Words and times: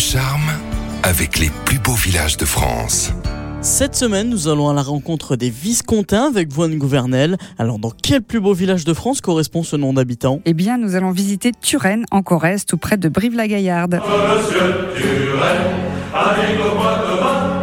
charme 0.00 0.50
avec 1.02 1.38
les 1.38 1.50
plus 1.66 1.78
beaux 1.78 1.92
villages 1.92 2.38
de 2.38 2.46
France. 2.46 3.12
Cette 3.60 3.94
semaine, 3.94 4.30
nous 4.30 4.48
allons 4.48 4.70
à 4.70 4.72
la 4.72 4.80
rencontre 4.80 5.36
des 5.36 5.50
Viscontins 5.50 6.24
avec 6.24 6.50
Voine 6.50 6.78
Gouvernel. 6.78 7.36
Alors, 7.58 7.78
dans 7.78 7.92
quel 8.02 8.22
plus 8.22 8.40
beau 8.40 8.54
village 8.54 8.86
de 8.86 8.94
France 8.94 9.20
correspond 9.20 9.62
ce 9.62 9.76
nom 9.76 9.92
d'habitant? 9.92 10.40
Eh 10.46 10.54
bien, 10.54 10.78
nous 10.78 10.94
allons 10.94 11.10
visiter 11.10 11.52
Turenne, 11.60 12.06
en 12.10 12.22
Corrèze, 12.22 12.64
tout 12.64 12.78
près 12.78 12.96
de 12.96 13.10
Brive-la-Gaillarde. 13.10 14.00
Monsieur 14.00 14.86
Turenne, 14.96 15.74
avec 16.14 16.56
le 16.56 17.59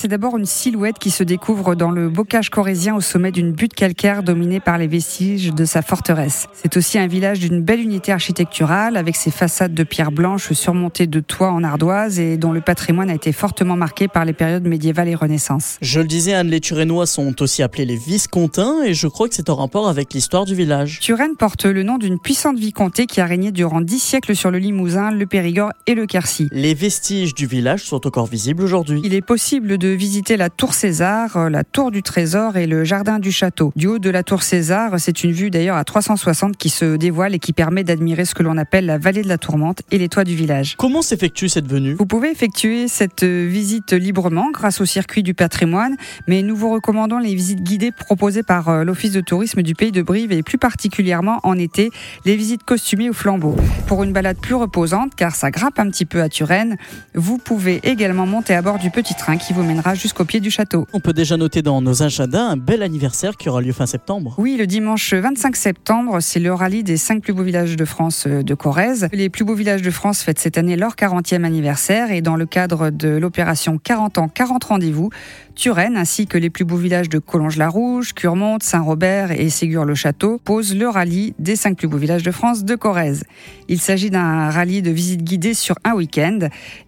C'est 0.00 0.08
d'abord 0.08 0.38
une 0.38 0.46
silhouette 0.46 0.98
qui 0.98 1.10
se 1.10 1.22
découvre 1.22 1.74
dans 1.74 1.90
le 1.90 2.08
bocage 2.08 2.48
corrézien 2.48 2.96
au 2.96 3.02
sommet 3.02 3.32
d'une 3.32 3.52
butte 3.52 3.74
calcaire 3.74 4.22
dominée 4.22 4.58
par 4.58 4.78
les 4.78 4.86
vestiges 4.86 5.52
de 5.52 5.66
sa 5.66 5.82
forteresse. 5.82 6.46
C'est 6.54 6.78
aussi 6.78 6.98
un 6.98 7.06
village 7.06 7.38
d'une 7.38 7.60
belle 7.60 7.80
unité 7.80 8.10
architecturale 8.10 8.96
avec 8.96 9.14
ses 9.14 9.30
façades 9.30 9.74
de 9.74 9.82
pierre 9.82 10.10
blanche 10.10 10.54
surmontées 10.54 11.06
de 11.06 11.20
toits 11.20 11.52
en 11.52 11.62
ardoise 11.62 12.18
et 12.18 12.38
dont 12.38 12.52
le 12.52 12.62
patrimoine 12.62 13.10
a 13.10 13.14
été 13.14 13.30
fortement 13.32 13.76
marqué 13.76 14.08
par 14.08 14.24
les 14.24 14.32
périodes 14.32 14.66
médiévales 14.66 15.08
et 15.08 15.14
renaissance. 15.14 15.76
Je 15.82 16.00
le 16.00 16.06
disais, 16.06 16.32
Anne, 16.32 16.48
les 16.48 16.60
Turennois 16.60 17.04
sont 17.04 17.42
aussi 17.42 17.62
appelés 17.62 17.84
les 17.84 17.96
Viscontins 17.96 18.82
et 18.82 18.94
je 18.94 19.06
crois 19.06 19.28
que 19.28 19.34
c'est 19.34 19.50
en 19.50 19.56
rapport 19.56 19.86
avec 19.86 20.14
l'histoire 20.14 20.46
du 20.46 20.54
village. 20.54 21.00
Turenne 21.00 21.36
porte 21.36 21.66
le 21.66 21.82
nom 21.82 21.98
d'une 21.98 22.18
puissante 22.18 22.58
vicomté 22.58 23.04
qui 23.04 23.20
a 23.20 23.26
régné 23.26 23.52
durant 23.52 23.82
dix 23.82 23.98
siècles 23.98 24.34
sur 24.34 24.50
le 24.50 24.56
Limousin, 24.56 25.10
le 25.10 25.26
Périgord 25.26 25.72
et 25.86 25.94
le 25.94 26.06
Quercy. 26.06 26.48
Les 26.52 26.72
vestiges 26.72 27.34
du 27.34 27.44
village 27.44 27.84
sont 27.84 28.06
encore 28.06 28.28
visibles 28.28 28.62
aujourd'hui. 28.62 29.02
Il 29.04 29.12
est 29.12 29.20
possible 29.20 29.76
de 29.76 29.89
visiter 29.90 30.36
la 30.36 30.50
tour 30.50 30.74
César, 30.74 31.36
euh, 31.36 31.48
la 31.48 31.64
tour 31.64 31.90
du 31.90 32.02
trésor 32.02 32.56
et 32.56 32.66
le 32.66 32.84
jardin 32.84 33.18
du 33.18 33.32
château. 33.32 33.72
Du 33.76 33.86
haut 33.86 33.98
de 33.98 34.10
la 34.10 34.22
tour 34.22 34.42
César, 34.42 34.98
c'est 34.98 35.24
une 35.24 35.32
vue 35.32 35.50
d'ailleurs 35.50 35.76
à 35.76 35.84
360 35.84 36.56
qui 36.56 36.68
se 36.68 36.96
dévoile 36.96 37.34
et 37.34 37.38
qui 37.38 37.52
permet 37.52 37.84
d'admirer 37.84 38.24
ce 38.24 38.34
que 38.34 38.42
l'on 38.42 38.56
appelle 38.56 38.86
la 38.86 38.98
vallée 38.98 39.22
de 39.22 39.28
la 39.28 39.38
tourmente 39.38 39.82
et 39.90 39.98
les 39.98 40.08
toits 40.08 40.24
du 40.24 40.34
village. 40.34 40.76
Comment 40.76 41.02
s'effectue 41.02 41.48
cette 41.48 41.66
venue? 41.66 41.94
Vous 41.94 42.06
pouvez 42.06 42.30
effectuer 42.30 42.88
cette 42.88 43.22
euh, 43.22 43.46
visite 43.48 43.92
librement 43.92 44.50
grâce 44.50 44.80
au 44.80 44.84
circuit 44.84 45.22
du 45.22 45.34
patrimoine, 45.34 45.96
mais 46.26 46.42
nous 46.42 46.56
vous 46.56 46.70
recommandons 46.70 47.18
les 47.18 47.34
visites 47.34 47.62
guidées 47.62 47.92
proposées 47.92 48.42
par 48.42 48.68
euh, 48.68 48.84
l'Office 48.84 49.12
de 49.12 49.20
tourisme 49.20 49.62
du 49.62 49.74
pays 49.74 49.92
de 49.92 50.02
Brive 50.02 50.32
et 50.32 50.42
plus 50.42 50.58
particulièrement 50.58 51.40
en 51.42 51.58
été, 51.58 51.90
les 52.24 52.36
visites 52.36 52.64
costumées 52.64 53.10
au 53.10 53.12
flambeau. 53.12 53.56
Pour 53.86 54.02
une 54.02 54.12
balade 54.12 54.36
plus 54.36 54.54
reposante, 54.54 55.14
car 55.16 55.34
ça 55.34 55.50
grimpe 55.50 55.78
un 55.78 55.88
petit 55.90 56.04
peu 56.04 56.22
à 56.22 56.28
Turenne, 56.28 56.76
vous 57.14 57.38
pouvez 57.38 57.80
également 57.82 58.26
monter 58.26 58.54
à 58.54 58.62
bord 58.62 58.78
du 58.78 58.90
petit 58.90 59.14
train 59.14 59.36
qui 59.36 59.52
vous 59.52 59.62
mènera 59.62 59.79
jusqu'au 59.94 60.24
pied 60.24 60.40
du 60.40 60.50
château. 60.50 60.86
On 60.92 61.00
peut 61.00 61.12
déjà 61.12 61.36
noter 61.36 61.62
dans 61.62 61.80
nos 61.82 62.02
agendas 62.02 62.42
un 62.42 62.56
bel 62.56 62.82
anniversaire 62.82 63.36
qui 63.36 63.48
aura 63.48 63.60
lieu 63.60 63.72
fin 63.72 63.86
septembre. 63.86 64.34
Oui, 64.38 64.56
le 64.58 64.66
dimanche 64.66 65.14
25 65.14 65.56
septembre, 65.56 66.20
c'est 66.20 66.40
le 66.40 66.52
rallye 66.52 66.82
des 66.82 66.96
5 66.96 67.22
plus 67.22 67.32
beaux 67.32 67.42
villages 67.42 67.76
de 67.76 67.84
France 67.84 68.24
euh, 68.26 68.42
de 68.42 68.54
Corrèze. 68.54 69.08
Les 69.12 69.28
plus 69.28 69.44
beaux 69.44 69.54
villages 69.54 69.82
de 69.82 69.90
France 69.90 70.22
fêtent 70.22 70.38
cette 70.38 70.58
année 70.58 70.76
leur 70.76 70.94
40e 70.94 71.44
anniversaire 71.44 72.10
et 72.10 72.20
dans 72.20 72.36
le 72.36 72.46
cadre 72.46 72.90
de 72.90 73.08
l'opération 73.08 73.78
40 73.78 74.18
ans, 74.18 74.28
40 74.28 74.64
rendez-vous, 74.64 75.10
Turenne 75.54 75.96
ainsi 75.96 76.26
que 76.26 76.38
les 76.38 76.48
plus 76.48 76.64
beaux 76.64 76.76
villages 76.76 77.08
de 77.08 77.18
Collonges-la-Rouge, 77.18 78.14
Curmonte, 78.14 78.62
Saint-Robert 78.62 79.30
et 79.30 79.50
Ségur-le-Château 79.50 80.40
posent 80.42 80.74
le 80.74 80.88
rallye 80.88 81.34
des 81.38 81.56
5 81.56 81.76
plus 81.76 81.88
beaux 81.88 81.98
villages 81.98 82.22
de 82.22 82.30
France 82.30 82.64
de 82.64 82.74
Corrèze. 82.76 83.24
Il 83.68 83.80
s'agit 83.80 84.10
d'un 84.10 84.50
rallye 84.50 84.82
de 84.82 84.90
visite 84.90 85.22
guidée 85.22 85.54
sur 85.54 85.76
un 85.84 85.92
week-end. 85.92 86.38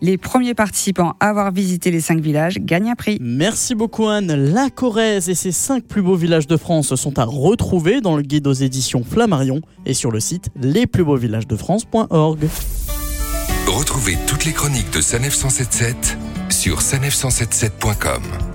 Les 0.00 0.16
premiers 0.16 0.54
participants 0.54 1.16
à 1.20 1.28
avoir 1.28 1.52
visité 1.52 1.90
les 1.90 2.00
5 2.00 2.20
villages 2.20 2.58
gagnent 2.58 2.81
prix. 2.96 3.18
Merci 3.20 3.74
beaucoup 3.74 4.06
Anne. 4.08 4.32
La 4.52 4.70
Corrèze 4.70 5.28
et 5.28 5.34
ses 5.34 5.52
5 5.52 5.84
plus 5.84 6.02
beaux 6.02 6.16
villages 6.16 6.46
de 6.46 6.56
France 6.56 6.94
sont 6.94 7.18
à 7.18 7.24
retrouver 7.24 8.00
dans 8.00 8.16
le 8.16 8.22
guide 8.22 8.46
aux 8.46 8.52
éditions 8.52 9.04
Flammarion 9.04 9.60
et 9.86 9.94
sur 9.94 10.10
le 10.10 10.20
site 10.20 10.50
lesplusbeauxvillagesdefrance.org. 10.60 12.48
Retrouvez 13.66 14.18
toutes 14.26 14.44
les 14.44 14.52
chroniques 14.52 14.92
de 14.92 15.00
Sanef 15.00 15.34
177 15.34 16.18
sur 16.50 16.80
sanef177.com. 16.80 18.51